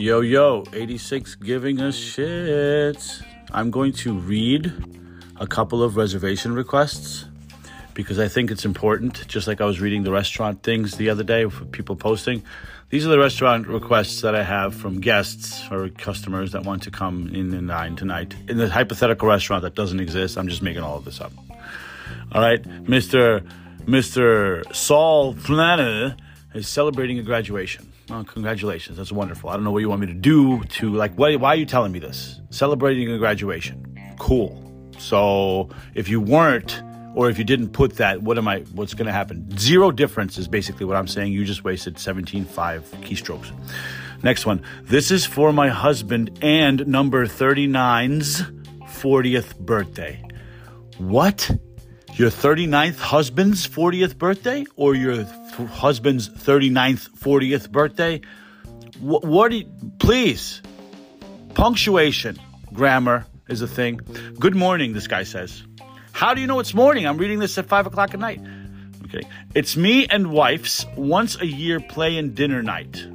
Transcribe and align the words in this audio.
Yo, 0.00 0.22
yo, 0.22 0.64
86 0.72 1.34
giving 1.34 1.78
us 1.78 1.94
shit. 1.94 3.20
I'm 3.52 3.70
going 3.70 3.92
to 3.92 4.14
read 4.14 4.72
a 5.36 5.46
couple 5.46 5.82
of 5.82 5.98
reservation 5.98 6.54
requests 6.54 7.26
because 7.92 8.18
I 8.18 8.26
think 8.26 8.50
it's 8.50 8.64
important. 8.64 9.28
Just 9.28 9.46
like 9.46 9.60
I 9.60 9.66
was 9.66 9.78
reading 9.78 10.04
the 10.04 10.10
restaurant 10.10 10.62
things 10.62 10.96
the 10.96 11.10
other 11.10 11.22
day 11.22 11.46
for 11.50 11.66
people 11.66 11.96
posting. 11.96 12.42
These 12.88 13.04
are 13.04 13.10
the 13.10 13.18
restaurant 13.18 13.66
requests 13.66 14.22
that 14.22 14.34
I 14.34 14.42
have 14.42 14.74
from 14.74 15.02
guests 15.02 15.70
or 15.70 15.90
customers 15.90 16.52
that 16.52 16.64
want 16.64 16.82
to 16.84 16.90
come 16.90 17.28
in 17.34 17.52
and 17.52 17.68
dine 17.68 17.94
tonight 17.94 18.34
in 18.48 18.56
the 18.56 18.70
hypothetical 18.70 19.28
restaurant 19.28 19.64
that 19.64 19.74
doesn't 19.74 20.00
exist. 20.00 20.38
I'm 20.38 20.48
just 20.48 20.62
making 20.62 20.82
all 20.82 20.96
of 20.96 21.04
this 21.04 21.20
up. 21.20 21.32
All 22.32 22.40
right, 22.40 22.62
Mr. 22.62 23.46
Mr. 23.84 24.74
Saul 24.74 25.34
Flanner 25.34 26.16
is 26.54 26.68
celebrating 26.68 27.18
a 27.18 27.22
graduation. 27.22 27.92
Oh, 28.12 28.24
congratulations. 28.24 28.96
That's 28.96 29.12
wonderful. 29.12 29.50
I 29.50 29.54
don't 29.54 29.62
know 29.62 29.70
what 29.70 29.78
you 29.78 29.88
want 29.88 30.00
me 30.00 30.08
to 30.08 30.14
do 30.14 30.64
to, 30.64 30.92
like, 30.92 31.14
why, 31.14 31.36
why 31.36 31.50
are 31.50 31.56
you 31.56 31.66
telling 31.66 31.92
me 31.92 32.00
this? 32.00 32.40
Celebrating 32.50 33.10
a 33.10 33.18
graduation. 33.18 33.86
Cool. 34.18 34.92
So 34.98 35.68
if 35.94 36.08
you 36.08 36.20
weren't, 36.20 36.82
or 37.14 37.30
if 37.30 37.38
you 37.38 37.44
didn't 37.44 37.70
put 37.70 37.96
that, 37.96 38.22
what 38.22 38.36
am 38.36 38.48
I, 38.48 38.60
what's 38.74 38.94
going 38.94 39.06
to 39.06 39.12
happen? 39.12 39.56
Zero 39.56 39.92
difference 39.92 40.38
is 40.38 40.48
basically 40.48 40.86
what 40.86 40.96
I'm 40.96 41.06
saying. 41.06 41.32
You 41.32 41.44
just 41.44 41.62
wasted 41.62 41.96
17.5 41.96 42.46
keystrokes. 43.02 43.52
Next 44.24 44.44
one. 44.44 44.62
This 44.82 45.10
is 45.10 45.24
for 45.24 45.52
my 45.52 45.68
husband 45.68 46.38
and 46.42 46.86
number 46.88 47.26
39's 47.26 48.42
40th 49.00 49.56
birthday. 49.58 50.22
What? 50.98 51.50
Your 52.14 52.30
39th 52.30 52.98
husband's 52.98 53.66
40th 53.66 54.18
birthday 54.18 54.64
or 54.76 54.94
your 54.94 55.16
th- 55.24 55.26
husband's 55.70 56.28
39th 56.28 57.08
40th 57.18 57.70
birthday? 57.70 58.20
Wh- 58.98 59.24
what 59.24 59.50
do 59.50 59.58
you, 59.58 59.66
please, 59.98 60.60
punctuation, 61.54 62.38
grammar 62.74 63.26
is 63.48 63.62
a 63.62 63.66
thing. 63.68 64.00
Good 64.38 64.54
morning, 64.54 64.92
this 64.92 65.06
guy 65.06 65.22
says. 65.22 65.62
How 66.12 66.34
do 66.34 66.40
you 66.42 66.46
know 66.46 66.58
it's 66.60 66.74
morning? 66.74 67.06
I'm 67.06 67.16
reading 67.16 67.38
this 67.38 67.56
at 67.56 67.66
5 67.66 67.86
o'clock 67.86 68.12
at 68.12 68.20
night. 68.20 68.40
Okay. 69.04 69.22
It's 69.54 69.76
me 69.76 70.06
and 70.06 70.30
wife's 70.30 70.84
once 70.96 71.40
a 71.40 71.46
year 71.46 71.80
play 71.80 72.18
and 72.18 72.34
dinner 72.34 72.62
night. 72.62 73.06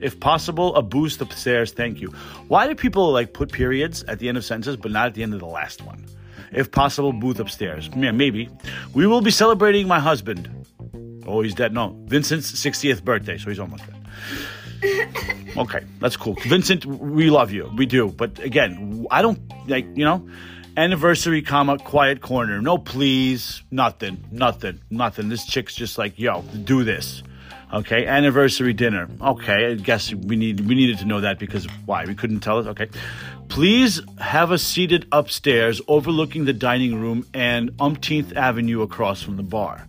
If 0.00 0.18
possible, 0.20 0.74
a 0.74 0.82
boost 0.82 1.20
upstairs, 1.20 1.72
thank 1.72 2.00
you. 2.00 2.08
Why 2.46 2.66
do 2.66 2.74
people 2.74 3.12
like 3.12 3.34
put 3.34 3.52
periods 3.52 4.04
at 4.04 4.20
the 4.20 4.28
end 4.28 4.38
of 4.38 4.44
sentences 4.44 4.76
but 4.76 4.90
not 4.90 5.06
at 5.08 5.14
the 5.14 5.22
end 5.22 5.34
of 5.34 5.40
the 5.40 5.46
last 5.46 5.82
one? 5.82 6.06
If 6.52 6.70
possible, 6.70 7.12
booth 7.12 7.40
upstairs. 7.40 7.90
Yeah, 7.96 8.12
maybe. 8.12 8.48
We 8.94 9.06
will 9.06 9.20
be 9.20 9.30
celebrating 9.30 9.86
my 9.86 10.00
husband. 10.00 10.50
Oh, 11.26 11.42
he's 11.42 11.54
dead. 11.54 11.72
No, 11.74 11.96
Vincent's 12.06 12.50
60th 12.52 13.04
birthday, 13.04 13.36
so 13.36 13.50
he's 13.50 13.58
almost 13.58 13.84
dead. 13.86 13.98
okay, 15.56 15.84
that's 16.00 16.16
cool. 16.16 16.36
Vincent, 16.46 16.86
we 16.86 17.30
love 17.30 17.52
you. 17.52 17.70
We 17.76 17.86
do. 17.86 18.08
But 18.08 18.38
again, 18.38 19.06
I 19.10 19.22
don't 19.22 19.40
like, 19.68 19.86
you 19.94 20.04
know, 20.04 20.26
anniversary, 20.76 21.42
comma, 21.42 21.78
quiet 21.78 22.20
corner. 22.20 22.62
No, 22.62 22.78
please. 22.78 23.62
Nothing. 23.70 24.24
Nothing. 24.30 24.80
Nothing. 24.90 25.28
This 25.28 25.44
chick's 25.44 25.74
just 25.74 25.98
like, 25.98 26.18
yo, 26.18 26.42
do 26.42 26.84
this. 26.84 27.22
Okay, 27.72 28.06
anniversary 28.06 28.72
dinner. 28.72 29.08
Okay, 29.20 29.72
I 29.72 29.74
guess 29.74 30.12
we 30.12 30.36
need 30.36 30.60
we 30.60 30.74
needed 30.74 30.98
to 31.00 31.04
know 31.04 31.20
that 31.20 31.38
because 31.38 31.66
why? 31.84 32.06
We 32.06 32.14
couldn't 32.14 32.40
tell 32.40 32.58
us. 32.58 32.66
Okay. 32.66 32.88
Please 33.48 34.00
have 34.18 34.52
us 34.52 34.62
seated 34.62 35.06
upstairs 35.12 35.80
overlooking 35.86 36.44
the 36.44 36.52
dining 36.52 37.00
room 37.00 37.26
and 37.34 37.70
Umpteenth 37.78 38.36
Avenue 38.36 38.82
across 38.82 39.22
from 39.22 39.36
the 39.36 39.42
bar. 39.42 39.86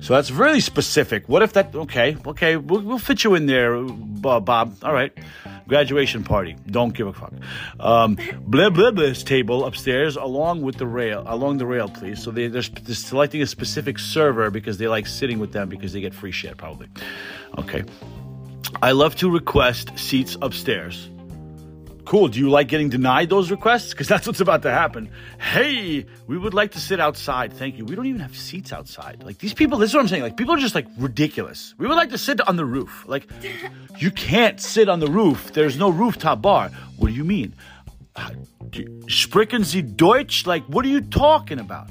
So 0.00 0.14
that's 0.14 0.30
really 0.30 0.60
specific. 0.60 1.28
What 1.28 1.42
if 1.42 1.52
that? 1.54 1.74
Okay, 1.74 2.16
okay, 2.26 2.56
we'll, 2.56 2.80
we'll 2.82 2.98
fit 2.98 3.24
you 3.24 3.34
in 3.34 3.46
there, 3.46 3.78
Bob. 3.82 4.44
Bob. 4.44 4.76
All 4.82 4.92
right. 4.92 5.12
Graduation 5.68 6.24
party. 6.24 6.56
Don't 6.66 6.94
give 6.94 7.06
a 7.06 7.12
fuck. 7.12 7.32
Um, 7.80 8.18
blah 8.40 8.70
blah 8.70 8.90
blah's 8.90 9.24
table 9.24 9.64
upstairs, 9.64 10.16
along 10.16 10.62
with 10.62 10.76
the 10.76 10.86
rail, 10.86 11.22
along 11.26 11.58
the 11.58 11.66
rail, 11.66 11.88
please. 11.88 12.22
So 12.22 12.30
they, 12.30 12.48
they're, 12.48 12.62
they're 12.62 12.94
selecting 12.94 13.42
a 13.42 13.46
specific 13.46 13.98
server 13.98 14.50
because 14.50 14.78
they 14.78 14.88
like 14.88 15.06
sitting 15.06 15.38
with 15.38 15.52
them 15.52 15.68
because 15.68 15.92
they 15.92 16.00
get 16.00 16.14
free 16.14 16.32
shit, 16.32 16.56
probably. 16.56 16.88
Okay. 17.58 17.84
I 18.82 18.92
love 18.92 19.16
to 19.16 19.30
request 19.30 19.98
seats 19.98 20.36
upstairs. 20.40 21.08
Cool. 22.12 22.28
Do 22.28 22.38
you 22.40 22.50
like 22.50 22.68
getting 22.68 22.90
denied 22.90 23.30
those 23.30 23.50
requests? 23.50 23.92
Because 23.92 24.06
that's 24.06 24.26
what's 24.26 24.42
about 24.42 24.60
to 24.64 24.70
happen. 24.70 25.08
Hey, 25.40 26.04
we 26.26 26.36
would 26.36 26.52
like 26.52 26.72
to 26.72 26.78
sit 26.78 27.00
outside. 27.00 27.54
Thank 27.54 27.78
you. 27.78 27.86
We 27.86 27.96
don't 27.96 28.04
even 28.04 28.20
have 28.20 28.36
seats 28.36 28.70
outside. 28.70 29.22
Like 29.24 29.38
these 29.38 29.54
people, 29.54 29.78
this 29.78 29.88
is 29.88 29.94
what 29.94 30.02
I'm 30.02 30.08
saying. 30.08 30.22
Like 30.22 30.36
people 30.36 30.52
are 30.52 30.58
just 30.58 30.74
like 30.74 30.86
ridiculous. 30.98 31.74
We 31.78 31.86
would 31.86 31.94
like 31.94 32.10
to 32.10 32.18
sit 32.18 32.46
on 32.46 32.56
the 32.56 32.66
roof. 32.66 33.06
Like 33.08 33.26
you 33.96 34.10
can't 34.10 34.60
sit 34.60 34.90
on 34.90 35.00
the 35.00 35.06
roof. 35.06 35.54
There's 35.54 35.78
no 35.78 35.88
rooftop 35.88 36.42
bar. 36.42 36.70
What 36.98 37.08
do 37.08 37.14
you 37.14 37.24
mean? 37.24 37.54
Uh, 38.14 38.28
Sprechen 39.06 39.64
Sie 39.64 39.80
Deutsch? 39.80 40.44
Like 40.44 40.66
what 40.66 40.84
are 40.84 40.88
you 40.88 41.00
talking 41.00 41.58
about? 41.58 41.88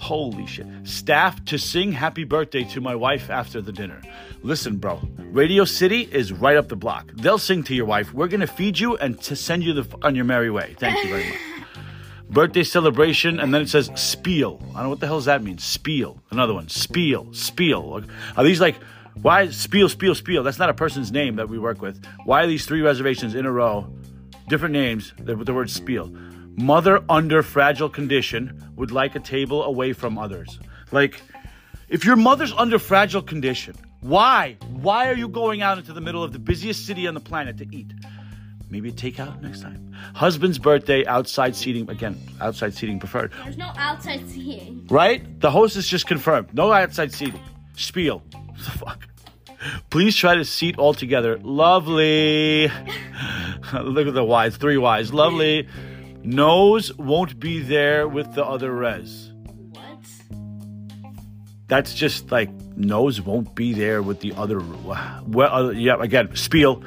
Holy 0.00 0.46
shit. 0.46 0.66
Staff 0.84 1.44
to 1.44 1.58
sing 1.58 1.92
happy 1.92 2.24
birthday 2.24 2.64
to 2.64 2.80
my 2.80 2.94
wife 2.94 3.28
after 3.28 3.60
the 3.60 3.70
dinner. 3.70 4.00
Listen, 4.42 4.78
bro, 4.78 4.98
Radio 5.18 5.66
City 5.66 6.08
is 6.10 6.32
right 6.32 6.56
up 6.56 6.68
the 6.68 6.74
block. 6.74 7.12
They'll 7.16 7.36
sing 7.36 7.64
to 7.64 7.74
your 7.74 7.84
wife. 7.84 8.14
We're 8.14 8.28
going 8.28 8.40
to 8.40 8.46
feed 8.46 8.78
you 8.78 8.96
and 8.96 9.20
to 9.24 9.36
send 9.36 9.62
you 9.62 9.74
the, 9.74 9.98
on 10.02 10.16
your 10.16 10.24
merry 10.24 10.50
way. 10.50 10.74
Thank 10.78 11.04
you 11.04 11.10
very 11.10 11.28
much. 11.28 11.38
Birthday 12.30 12.62
celebration, 12.62 13.38
and 13.38 13.52
then 13.52 13.60
it 13.60 13.68
says 13.68 13.90
spiel. 13.94 14.58
I 14.70 14.76
don't 14.76 14.84
know 14.84 14.88
what 14.88 15.00
the 15.00 15.06
hell 15.06 15.18
does 15.18 15.26
that 15.26 15.42
mean. 15.42 15.58
Spiel. 15.58 16.18
Another 16.30 16.54
one. 16.54 16.70
Spiel. 16.70 17.34
Spiel. 17.34 18.02
Are 18.38 18.42
these 18.42 18.60
like, 18.60 18.76
why 19.20 19.50
spiel, 19.50 19.90
spiel, 19.90 20.14
spiel? 20.14 20.42
That's 20.42 20.58
not 20.58 20.70
a 20.70 20.74
person's 20.74 21.12
name 21.12 21.36
that 21.36 21.50
we 21.50 21.58
work 21.58 21.82
with. 21.82 22.02
Why 22.24 22.42
are 22.44 22.46
these 22.46 22.64
three 22.64 22.80
reservations 22.80 23.34
in 23.34 23.44
a 23.44 23.52
row, 23.52 23.86
different 24.48 24.72
names, 24.72 25.12
with 25.18 25.44
the 25.44 25.52
word 25.52 25.68
spiel? 25.68 26.10
Mother 26.56 27.02
under 27.08 27.42
fragile 27.42 27.88
condition 27.88 28.72
would 28.76 28.90
like 28.90 29.14
a 29.14 29.20
table 29.20 29.64
away 29.64 29.92
from 29.92 30.18
others. 30.18 30.58
Like, 30.92 31.22
if 31.88 32.04
your 32.04 32.16
mother's 32.16 32.52
under 32.52 32.78
fragile 32.78 33.22
condition, 33.22 33.74
why? 34.00 34.56
Why 34.70 35.08
are 35.08 35.14
you 35.14 35.28
going 35.28 35.62
out 35.62 35.78
into 35.78 35.92
the 35.92 36.00
middle 36.00 36.22
of 36.22 36.32
the 36.32 36.38
busiest 36.38 36.86
city 36.86 37.06
on 37.06 37.14
the 37.14 37.20
planet 37.20 37.58
to 37.58 37.66
eat? 37.74 37.92
Maybe 38.70 38.92
take 38.92 39.18
out 39.18 39.42
next 39.42 39.62
time. 39.62 39.96
Husband's 40.14 40.58
birthday, 40.58 41.04
outside 41.06 41.56
seating. 41.56 41.90
Again, 41.90 42.16
outside 42.40 42.72
seating 42.74 43.00
preferred. 43.00 43.32
There's 43.42 43.56
no 43.56 43.72
outside 43.76 44.28
seating. 44.28 44.86
Right? 44.88 45.40
The 45.40 45.50
host 45.50 45.76
is 45.76 45.88
just 45.88 46.06
confirmed. 46.06 46.54
No 46.54 46.72
outside 46.72 47.12
seating. 47.12 47.40
Spiel. 47.74 48.22
What 48.32 48.58
the 48.58 48.70
fuck? 48.70 49.08
Please 49.90 50.14
try 50.16 50.36
to 50.36 50.44
seat 50.44 50.78
all 50.78 50.94
together. 50.94 51.38
Lovely. 51.38 52.68
Look 53.74 54.06
at 54.06 54.14
the 54.14 54.24
Y's. 54.24 54.56
Three 54.56 54.78
Y's. 54.78 55.12
Lovely. 55.12 55.68
Nose 56.22 56.96
won't 56.98 57.40
be 57.40 57.60
there 57.60 58.06
with 58.06 58.34
the 58.34 58.44
other 58.44 58.72
res. 58.72 59.32
What? 59.70 59.98
That's 61.66 61.94
just 61.94 62.30
like 62.30 62.50
nose 62.76 63.20
won't 63.20 63.54
be 63.54 63.72
there 63.72 64.02
with 64.02 64.20
the 64.20 64.34
other. 64.34 64.60
Well, 64.60 65.54
uh, 65.54 65.70
yeah, 65.70 65.96
again, 66.00 66.34
spiel. 66.36 66.84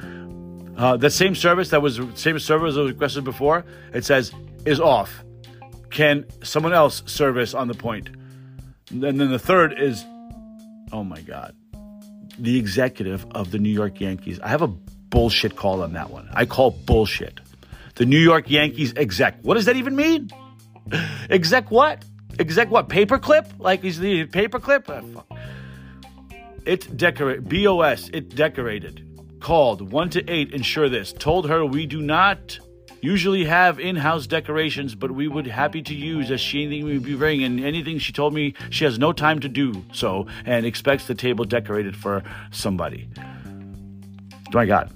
Uh, 0.78 0.98
the 0.98 1.10
same 1.10 1.36
service 1.36 1.70
that 1.70 1.82
was 1.82 2.00
same 2.16 2.38
service 2.40 2.76
that 2.76 2.82
was 2.82 2.92
requested 2.92 3.24
before. 3.24 3.66
It 3.94 4.06
says 4.06 4.32
is 4.66 4.80
off. 4.80 5.24
Can 5.90 6.26
someone 6.44 6.74
else 6.74 7.04
service 7.06 7.54
on 7.54 7.68
the 7.68 7.76
point? 7.76 8.10
And 8.90 9.04
then 9.04 9.18
the 9.18 9.40
third 9.40 9.74
is, 9.80 10.04
oh 10.92 11.04
my 11.04 11.22
god, 11.22 11.56
the 12.38 12.58
executive 12.58 13.26
of 13.32 13.52
the 13.52 13.60
New 13.60 13.70
York 13.70 14.00
Yankees. 14.00 14.40
I 14.42 14.50
have 14.50 14.62
a 14.62 14.68
bullshit 14.68 15.56
call 15.56 15.84
on 15.84 15.94
that 15.94 16.10
one. 16.10 16.28
I 16.34 16.46
call 16.46 16.72
bullshit. 16.72 17.40
The 17.96 18.06
New 18.06 18.20
York 18.20 18.50
Yankees 18.50 18.94
exec. 18.96 19.40
What 19.42 19.56
does 19.56 19.66
that 19.66 19.76
even 19.76 19.96
mean? 19.96 20.30
Exec 21.30 21.70
what? 21.70 22.04
Exec 22.40 22.72
what? 22.72 22.90
Paperclip? 22.90 23.60
Like 23.60 23.84
he's 23.84 24.00
the 24.00 24.26
paperclip? 24.28 24.86
Ah, 24.90 25.24
fuck. 25.30 25.40
It 26.66 26.98
decorate 26.98 27.48
BOS. 27.48 28.10
It 28.14 28.36
decorated. 28.36 29.08
Called 29.40 29.92
one 29.92 30.10
to 30.12 30.28
eight. 30.30 30.54
Ensure 30.54 30.90
this. 30.90 31.14
Told 31.14 31.50
her 31.50 31.66
we 31.66 31.86
do 31.86 32.02
not 32.02 32.60
usually 33.02 33.44
have 33.44 33.80
in-house 33.80 34.26
decorations, 34.28 34.96
but 34.96 35.12
we 35.12 35.28
would 35.28 35.46
happy 35.46 35.82
to 35.82 35.94
use 35.94 36.32
as 36.32 36.40
she 36.40 36.64
anything 36.64 36.86
we 36.86 36.94
would 36.94 37.04
be 37.04 37.16
bringing 37.16 37.46
and 37.46 37.66
anything 37.66 38.00
she 38.00 38.14
told 38.14 38.34
me 38.34 38.56
she 38.70 38.86
has 38.86 38.98
no 38.98 39.12
time 39.12 39.42
to 39.42 39.50
do 39.50 39.84
so 39.92 40.26
and 40.46 40.66
expects 40.66 41.06
the 41.06 41.14
table 41.14 41.44
decorated 41.44 41.98
for 41.98 42.24
somebody. 42.52 43.10
My 44.54 44.66
God. 44.66 44.90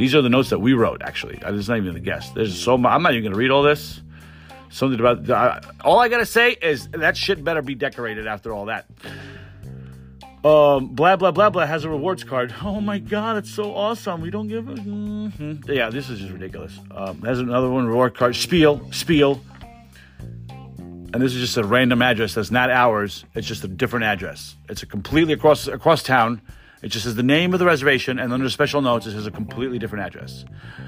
These 0.00 0.14
are 0.14 0.22
the 0.22 0.30
notes 0.30 0.48
that 0.48 0.60
we 0.60 0.72
wrote, 0.72 1.02
actually. 1.02 1.38
It's 1.42 1.68
not 1.68 1.76
even 1.76 1.92
the 1.92 2.00
guess. 2.00 2.30
There's 2.30 2.58
so 2.58 2.78
much. 2.78 2.90
I'm 2.90 3.02
not 3.02 3.12
even 3.12 3.22
going 3.22 3.34
to 3.34 3.38
read 3.38 3.50
all 3.50 3.62
this. 3.62 4.00
Something 4.70 4.98
about. 4.98 5.28
Uh, 5.28 5.60
all 5.84 5.98
I 5.98 6.08
got 6.08 6.20
to 6.20 6.26
say 6.26 6.52
is 6.52 6.88
that 6.88 7.18
shit 7.18 7.44
better 7.44 7.60
be 7.60 7.74
decorated 7.74 8.26
after 8.26 8.50
all 8.50 8.64
that. 8.64 8.86
Um, 10.42 10.94
blah, 10.94 11.16
blah, 11.16 11.32
blah, 11.32 11.50
blah 11.50 11.66
has 11.66 11.84
a 11.84 11.90
rewards 11.90 12.24
card. 12.24 12.54
Oh 12.62 12.80
my 12.80 12.98
God, 12.98 13.36
it's 13.36 13.50
so 13.50 13.74
awesome. 13.74 14.22
We 14.22 14.30
don't 14.30 14.48
give 14.48 14.70
a. 14.70 14.72
Mm-hmm. 14.72 15.70
Yeah, 15.70 15.90
this 15.90 16.08
is 16.08 16.20
just 16.20 16.32
ridiculous. 16.32 16.78
Um, 16.90 17.20
has 17.20 17.38
another 17.38 17.68
one 17.68 17.86
reward 17.86 18.14
card. 18.14 18.36
Spiel, 18.36 18.90
spiel. 18.92 19.38
And 20.48 21.16
this 21.16 21.34
is 21.34 21.42
just 21.42 21.58
a 21.58 21.64
random 21.64 22.00
address 22.00 22.32
that's 22.32 22.50
not 22.50 22.70
ours. 22.70 23.26
It's 23.34 23.46
just 23.46 23.64
a 23.64 23.68
different 23.68 24.06
address. 24.06 24.56
It's 24.70 24.82
a 24.82 24.86
completely 24.86 25.34
across 25.34 25.66
across 25.66 26.02
town 26.02 26.40
It 26.82 26.88
just 26.88 27.04
says 27.04 27.14
the 27.14 27.22
name 27.22 27.52
of 27.52 27.58
the 27.58 27.66
reservation, 27.66 28.18
and 28.18 28.32
under 28.32 28.48
special 28.48 28.80
notes, 28.80 29.06
it 29.06 29.12
says 29.12 29.26
a 29.26 29.30
completely 29.30 29.78
different 29.78 30.06
address. 30.06 30.46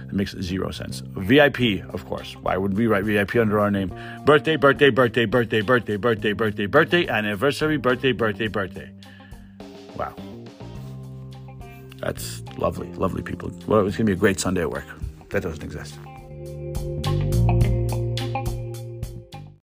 It 0.08 0.14
makes 0.14 0.32
zero 0.32 0.70
sense. 0.70 1.02
VIP, 1.04 1.84
of 1.92 2.06
course. 2.06 2.34
Why 2.36 2.56
would 2.56 2.76
we 2.76 2.86
write 2.86 3.04
VIP 3.04 3.36
under 3.36 3.60
our 3.60 3.70
name? 3.70 3.94
Birthday, 4.24 4.56
birthday, 4.56 4.88
birthday, 4.88 5.26
birthday, 5.26 5.60
birthday, 5.60 5.96
birthday, 5.96 6.32
birthday, 6.32 6.66
birthday, 6.66 7.08
anniversary, 7.08 7.76
birthday, 7.76 8.12
birthday, 8.12 8.48
birthday. 8.48 8.90
Wow. 9.96 10.14
That's 11.98 12.42
lovely, 12.56 12.88
lovely 12.94 13.22
people. 13.22 13.52
Well, 13.66 13.86
it's 13.86 13.96
going 13.96 14.06
to 14.06 14.12
be 14.12 14.16
a 14.16 14.16
great 14.16 14.40
Sunday 14.40 14.62
at 14.62 14.70
work. 14.70 14.86
That 15.28 15.42
doesn't 15.42 15.62
exist. 15.62 15.98